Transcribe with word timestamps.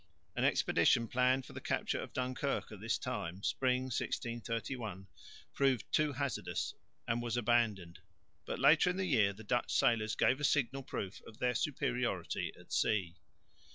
An 0.35 0.43
expedition 0.43 1.07
planned 1.07 1.45
for 1.45 1.53
the 1.53 1.61
capture 1.61 2.01
of 2.01 2.11
Dunkirk 2.11 2.71
at 2.71 2.79
this 2.79 2.97
time, 2.97 3.43
spring 3.43 3.83
1631, 3.83 5.05
proved 5.53 5.85
too 5.91 6.13
hazardous 6.13 6.73
and 7.07 7.21
was 7.21 7.37
abandoned, 7.37 7.99
but 8.47 8.57
later 8.57 8.89
in 8.89 8.97
the 8.97 9.05
year 9.05 9.31
the 9.31 9.43
Dutch 9.43 9.71
sailors 9.71 10.15
gave 10.15 10.39
a 10.39 10.43
signal 10.43 10.81
proof 10.81 11.21
of 11.27 11.37
their 11.37 11.53
superiority 11.53 12.51
at 12.59 12.73
sea. 12.73 13.13